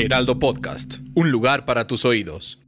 [0.00, 1.00] Heraldo Podcast.
[1.14, 2.58] Un lugar para tus oídos.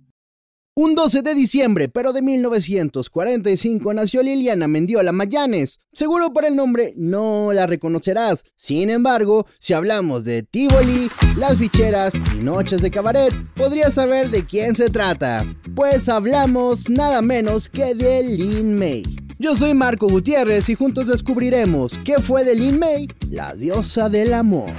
[0.74, 5.80] Un 12 de diciembre, pero de 1945, nació Liliana Mendiola Mayanes.
[5.92, 8.44] Seguro por el nombre no la reconocerás.
[8.56, 14.44] Sin embargo, si hablamos de Tivoli, las ficheras y noches de cabaret, podrías saber de
[14.44, 15.46] quién se trata.
[15.74, 19.04] Pues hablamos nada menos que de Lin May.
[19.38, 24.34] Yo soy Marco Gutiérrez y juntos descubriremos qué fue de Lin May, la diosa del
[24.34, 24.72] amor.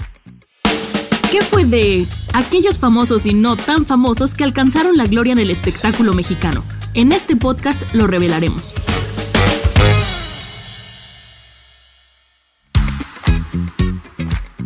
[1.33, 5.49] ¿Qué fue de aquellos famosos y no tan famosos que alcanzaron la gloria en el
[5.49, 6.63] espectáculo mexicano?
[6.93, 8.75] En este podcast lo revelaremos.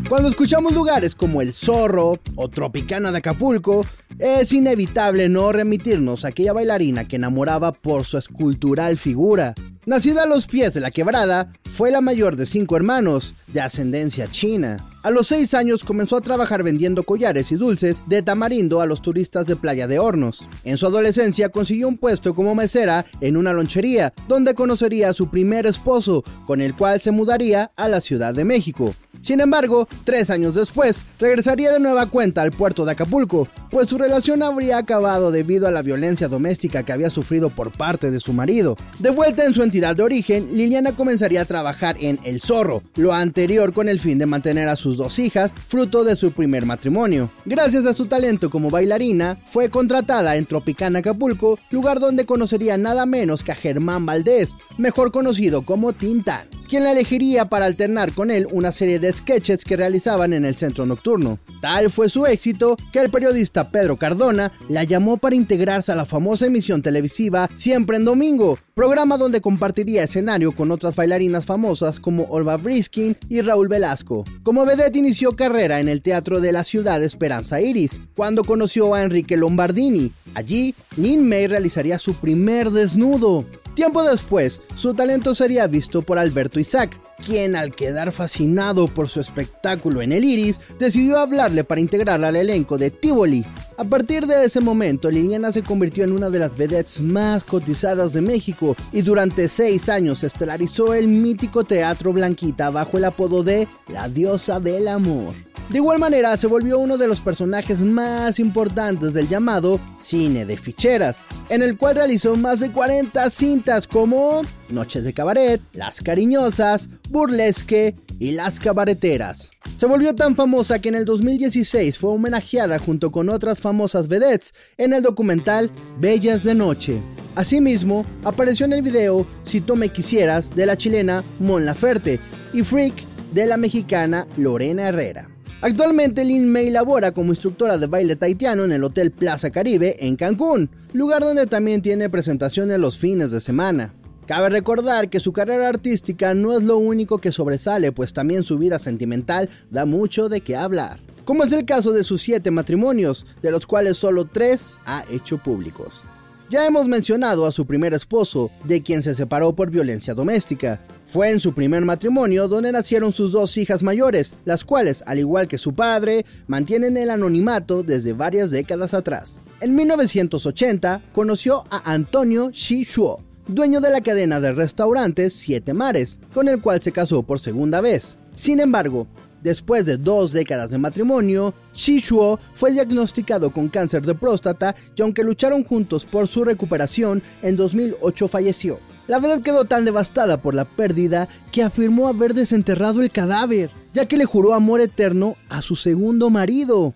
[0.09, 3.85] Cuando escuchamos lugares como El Zorro o Tropicana de Acapulco,
[4.19, 9.53] es inevitable no remitirnos a aquella bailarina que enamoraba por su escultural figura.
[9.85, 14.29] Nacida a los pies de la quebrada, fue la mayor de cinco hermanos, de ascendencia
[14.29, 14.83] china.
[15.08, 19.02] A los seis años comenzó a trabajar vendiendo collares y dulces de tamarindo a los
[19.02, 20.49] turistas de Playa de Hornos.
[20.66, 25.30] En su adolescencia consiguió un puesto como mesera en una lonchería, donde conocería a su
[25.30, 28.94] primer esposo, con el cual se mudaría a la Ciudad de México.
[29.21, 33.97] Sin embargo, tres años después, regresaría de nueva cuenta al puerto de Acapulco, pues su
[33.97, 38.33] relación habría acabado debido a la violencia doméstica que había sufrido por parte de su
[38.33, 38.77] marido.
[38.99, 43.13] De vuelta en su entidad de origen, Liliana comenzaría a trabajar en El Zorro, lo
[43.13, 47.29] anterior con el fin de mantener a sus dos hijas, fruto de su primer matrimonio.
[47.45, 53.05] Gracias a su talento como bailarina, fue contratada en Tropicana Acapulco, lugar donde conocería nada
[53.05, 58.30] menos que a Germán Valdés, mejor conocido como Tintán quien la elegiría para alternar con
[58.30, 61.39] él una serie de sketches que realizaban en el centro nocturno.
[61.61, 66.05] Tal fue su éxito que el periodista Pedro Cardona la llamó para integrarse a la
[66.05, 72.23] famosa emisión televisiva Siempre en Domingo, programa donde compartiría escenario con otras bailarinas famosas como
[72.26, 74.23] Olva Briskin y Raúl Velasco.
[74.44, 79.04] Como vedette inició carrera en el Teatro de la Ciudad Esperanza Iris, cuando conoció a
[79.04, 80.11] Enrique Lombardini.
[80.36, 83.45] Allí, Lin May realizaría su primer desnudo.
[83.77, 89.20] Tiempo después, su talento sería visto por Alberto Isaac, quien al quedar fascinado por su
[89.20, 93.45] espectáculo en el Iris, decidió hablarle para integrarla al elenco de Tivoli.
[93.78, 98.14] A partir de ese momento, Liliana se convirtió en una de las vedettes más cotizadas
[98.14, 103.67] de México y durante seis años estelarizó el mítico Teatro Blanquita bajo el apodo de
[103.88, 105.34] La Diosa del Amor.
[105.70, 110.55] De igual manera, se volvió uno de los personajes más importantes del llamado cine de
[110.55, 116.89] ficheras, en el cual realizó más de 40 cintas como Noches de Cabaret, Las Cariñosas,
[117.10, 119.52] Burlesque y Las Cabareteras.
[119.78, 124.54] Se volvió tan famosa que en el 2016 fue homenajeada junto con otras famosas vedettes
[124.78, 127.02] en el documental Bellas de Noche.
[127.36, 132.19] Asimismo, apareció en el video Si tú me quisieras de la chilena Mon Laferte
[132.54, 132.95] y Freak
[133.34, 135.30] de la mexicana Lorena Herrera.
[135.62, 140.16] Actualmente Lin May labora como instructora de baile taitiano en el Hotel Plaza Caribe en
[140.16, 143.94] Cancún, lugar donde también tiene presentaciones los fines de semana.
[144.27, 148.57] Cabe recordar que su carrera artística no es lo único que sobresale, pues también su
[148.57, 153.25] vida sentimental da mucho de qué hablar, como es el caso de sus siete matrimonios,
[153.42, 156.04] de los cuales solo tres ha hecho públicos.
[156.50, 160.81] Ya hemos mencionado a su primer esposo, de quien se separó por violencia doméstica.
[161.04, 165.48] Fue en su primer matrimonio donde nacieron sus dos hijas mayores, las cuales, al igual
[165.48, 169.39] que su padre, mantienen el anonimato desde varias décadas atrás.
[169.62, 176.19] En 1980 conoció a Antonio Shi Shuo, dueño de la cadena de restaurantes Siete Mares,
[176.33, 178.18] con el cual se casó por segunda vez.
[178.33, 179.07] Sin embargo,
[179.41, 185.24] Después de dos décadas de matrimonio, Shuo fue diagnosticado con cáncer de próstata y aunque
[185.24, 188.80] lucharon juntos por su recuperación, en 2008 falleció.
[189.06, 194.06] La verdad quedó tan devastada por la pérdida que afirmó haber desenterrado el cadáver, ya
[194.06, 196.94] que le juró amor eterno a su segundo marido.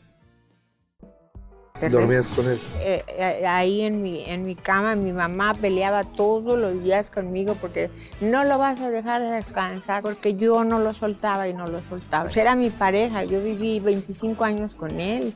[1.90, 2.60] ¿Dormías con él?
[2.80, 7.56] Eh, eh, ahí en mi, en mi cama mi mamá peleaba todos los días conmigo
[7.60, 7.90] porque
[8.20, 11.82] no lo vas a dejar de descansar porque yo no lo soltaba y no lo
[11.84, 12.26] soltaba.
[12.26, 15.34] Pues era mi pareja, yo viví 25 años con él,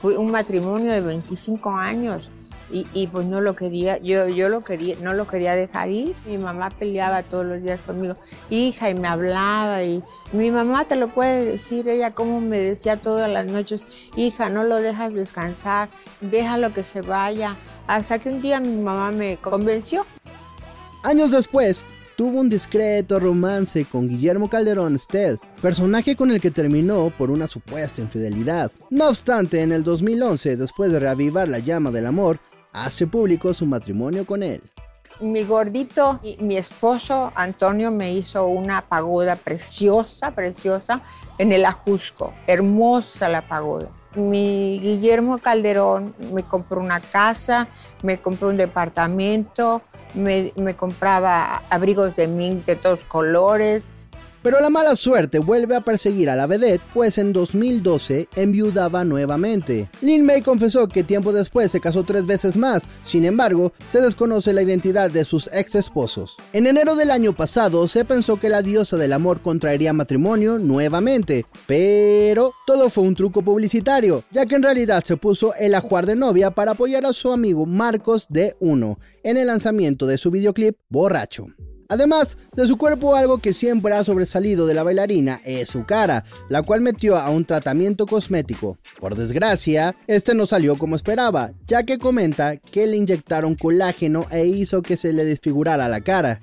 [0.00, 2.30] fue un matrimonio de 25 años
[2.70, 6.14] y, pues no lo quería, yo, yo lo quería, no lo quería dejar ir.
[6.26, 8.16] Mi mamá peleaba todos los días conmigo,
[8.50, 12.96] hija, y me hablaba, y mi mamá te lo puede decir, ella como me decía
[12.96, 13.84] todas las noches,
[14.16, 15.88] hija, no lo dejas descansar,
[16.20, 17.56] déjalo que se vaya.
[17.86, 20.04] Hasta que un día mi mamá me convenció.
[21.04, 21.86] Años después,
[22.18, 27.46] tuvo un discreto romance con Guillermo Calderón Stead, personaje con el que terminó por una
[27.46, 28.72] supuesta infidelidad.
[28.90, 32.40] No obstante, en el 2011, después de reavivar la llama del amor,
[32.84, 34.62] hace público su matrimonio con él.
[35.20, 41.00] Mi gordito, mi esposo Antonio me hizo una pagoda preciosa, preciosa
[41.38, 42.32] en el Ajusco.
[42.46, 43.88] Hermosa la pagoda.
[44.14, 47.66] Mi Guillermo Calderón me compró una casa,
[48.02, 49.82] me compró un departamento,
[50.14, 53.88] me, compraba abrigos de mink de todos colores,
[54.48, 59.90] pero la mala suerte vuelve a perseguir a la vedette, pues en 2012 enviudaba nuevamente.
[60.00, 64.54] Lin May confesó que tiempo después se casó tres veces más, sin embargo, se desconoce
[64.54, 66.38] la identidad de sus ex esposos.
[66.54, 71.44] En enero del año pasado se pensó que la diosa del amor contraería matrimonio nuevamente,
[71.66, 76.16] pero todo fue un truco publicitario, ya que en realidad se puso el ajuar de
[76.16, 81.48] novia para apoyar a su amigo Marcos D1 en el lanzamiento de su videoclip Borracho.
[81.90, 86.24] Además de su cuerpo, algo que siempre ha sobresalido de la bailarina es su cara,
[86.50, 88.76] la cual metió a un tratamiento cosmético.
[89.00, 94.44] Por desgracia, este no salió como esperaba, ya que comenta que le inyectaron colágeno e
[94.44, 96.40] hizo que se le desfigurara la cara.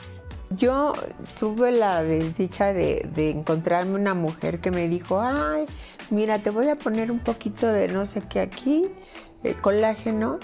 [0.50, 0.94] Yo
[1.40, 5.66] tuve la desdicha de, encontrarme una mujer que me dijo, ay,
[6.10, 8.86] mira, te voy a poner un poquito de no sé qué aquí,
[9.44, 10.40] el colágeno,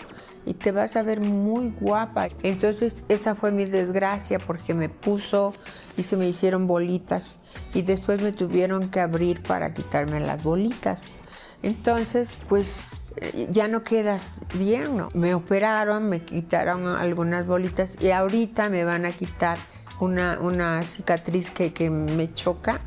[0.46, 2.30] y te vas a ver muy guapa.
[2.44, 5.54] Entonces esa fue mi desgracia porque me puso
[5.98, 7.40] y se me hicieron bolitas
[7.74, 11.18] y después me tuvieron que abrir para quitarme las bolitas.
[11.64, 13.02] Entonces, pues
[13.50, 15.10] ya no quedas bien, ¿no?
[15.14, 19.60] Me operaron, me quitaron algunas bolitas y ahorita me van a quitar
[20.00, 22.82] una, una cicatriz que, que me choca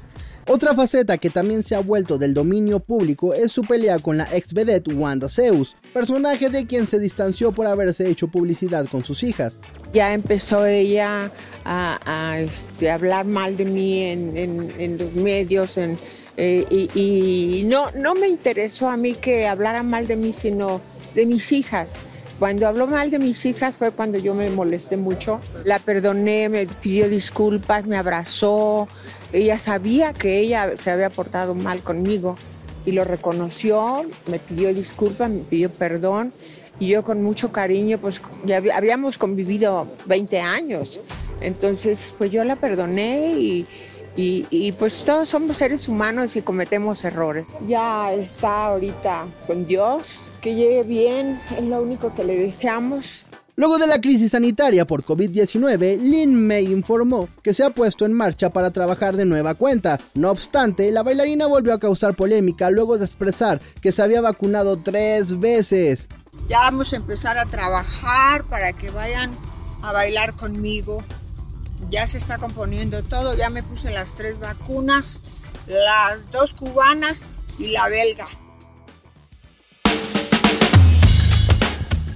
[0.46, 4.28] otra faceta que también se ha vuelto del dominio público es su pelea con la
[4.32, 9.22] ex vedette Wanda Zeus, personaje de quien se distanció por haberse hecho publicidad con sus
[9.22, 9.62] hijas.
[9.92, 11.30] Ya empezó ella
[11.64, 15.78] a, este, hablar mal de mí en, los medios
[16.36, 20.80] eh, y, no, no me interesó a mí que hablara mal de mí, sino
[21.14, 21.98] de mis hijas.
[22.38, 25.40] Cuando habló mal de mis hijas fue cuando yo me molesté mucho.
[25.64, 28.88] La perdoné, me pidió disculpas, me abrazó.
[29.34, 32.36] Ella sabía que ella se había portado mal conmigo
[32.86, 36.32] y lo reconoció, me pidió disculpas, me pidió perdón.
[36.78, 41.00] Y yo con mucho cariño, pues ya habíamos convivido 20 años.
[41.40, 43.66] Entonces, pues yo la perdoné y,
[44.16, 47.48] y, pues todos somos seres humanos y cometemos errores.
[47.66, 53.26] Ya está ahorita con Dios, que llegue bien, es lo único que le deseamos.
[53.56, 58.12] Luego de la crisis sanitaria por COVID-19, Lin May informó que se ha puesto en
[58.12, 59.98] marcha para trabajar de nueva cuenta.
[60.14, 64.76] No obstante, la bailarina volvió a causar polémica luego de expresar que se había vacunado
[64.78, 66.08] tres veces.
[66.48, 69.30] Ya vamos a empezar a trabajar para que vayan
[69.82, 71.04] a bailar conmigo
[71.90, 75.22] ya se está componiendo todo, ya me puse las tres vacunas,
[75.66, 77.24] las dos cubanas
[77.58, 78.28] y la belga.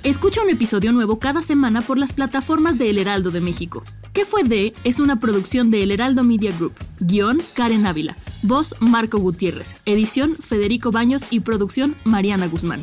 [0.09, 3.83] Escucha un episodio nuevo cada semana por las plataformas de El Heraldo de México.
[4.15, 4.73] ¿Qué fue de?
[4.83, 6.73] Es una producción de El Heraldo Media Group.
[6.99, 8.17] Guión Karen Ávila.
[8.43, 9.75] Voz Marco Gutiérrez.
[9.85, 12.83] Edición Federico Baños y producción Mariana Guzmán.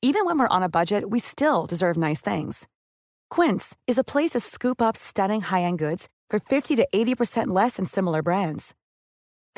[0.00, 2.66] Even when we're on a budget, we still deserve nice things.
[3.28, 7.76] Quince is a place to scoop up stunning high-end goods for 50 to 80% less
[7.76, 8.74] than similar brands.